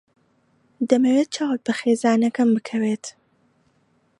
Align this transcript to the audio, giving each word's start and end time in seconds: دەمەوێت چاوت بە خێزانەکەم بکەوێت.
دەمەوێت 0.89 1.29
چاوت 1.35 1.59
بە 1.65 1.73
خێزانەکەم 1.79 2.49
بکەوێت. 2.55 3.05